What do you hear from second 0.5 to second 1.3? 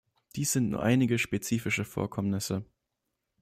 sind nur einige